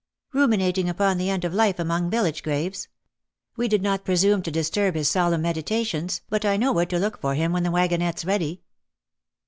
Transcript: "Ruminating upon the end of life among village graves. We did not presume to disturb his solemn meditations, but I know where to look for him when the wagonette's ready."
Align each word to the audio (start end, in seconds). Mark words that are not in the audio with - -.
"Ruminating 0.33 0.89
upon 0.89 1.19
the 1.19 1.29
end 1.29 1.45
of 1.45 1.53
life 1.53 1.77
among 1.77 2.09
village 2.09 2.41
graves. 2.41 2.87
We 3.55 3.67
did 3.67 3.83
not 3.83 4.03
presume 4.03 4.41
to 4.41 4.49
disturb 4.49 4.95
his 4.95 5.11
solemn 5.11 5.43
meditations, 5.43 6.21
but 6.27 6.43
I 6.43 6.57
know 6.57 6.71
where 6.71 6.87
to 6.87 6.97
look 6.97 7.21
for 7.21 7.35
him 7.35 7.53
when 7.53 7.61
the 7.61 7.69
wagonette's 7.69 8.25
ready." 8.25 8.63